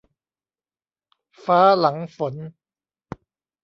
[1.43, 2.35] ฟ้าหลังฝน